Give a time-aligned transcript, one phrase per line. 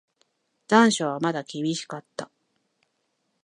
[0.67, 2.31] 残暑はまだ厳しかった。